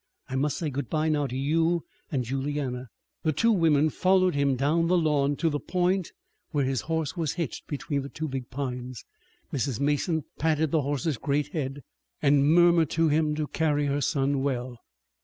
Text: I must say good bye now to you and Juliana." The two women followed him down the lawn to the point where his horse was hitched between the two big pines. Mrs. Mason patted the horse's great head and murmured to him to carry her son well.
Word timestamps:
I 0.29 0.35
must 0.35 0.57
say 0.57 0.71
good 0.71 0.89
bye 0.89 1.09
now 1.09 1.27
to 1.27 1.37
you 1.37 1.85
and 2.11 2.23
Juliana." 2.23 2.87
The 3.21 3.31
two 3.33 3.51
women 3.51 3.91
followed 3.91 4.33
him 4.33 4.55
down 4.55 4.87
the 4.87 4.97
lawn 4.97 5.35
to 5.35 5.47
the 5.47 5.59
point 5.59 6.11
where 6.49 6.65
his 6.65 6.81
horse 6.81 7.15
was 7.15 7.33
hitched 7.33 7.67
between 7.67 8.01
the 8.01 8.09
two 8.09 8.27
big 8.27 8.49
pines. 8.49 9.05
Mrs. 9.53 9.79
Mason 9.79 10.23
patted 10.39 10.71
the 10.71 10.81
horse's 10.81 11.17
great 11.19 11.49
head 11.49 11.83
and 12.19 12.51
murmured 12.51 12.89
to 12.89 13.09
him 13.09 13.35
to 13.35 13.45
carry 13.45 13.85
her 13.85 14.01
son 14.01 14.41
well. 14.41 14.79